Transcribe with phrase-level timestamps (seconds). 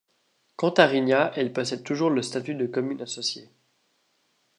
[0.55, 3.51] Quant à Rignat, elle possède toujours le statut de commune associée.